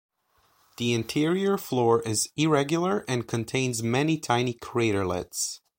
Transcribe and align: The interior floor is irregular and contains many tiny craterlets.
The 0.77 0.93
interior 0.93 1.59
floor 1.59 2.01
is 2.01 2.27
irregular 2.35 3.05
and 3.07 3.27
contains 3.27 3.83
many 3.83 4.17
tiny 4.17 4.55
craterlets. 4.55 5.59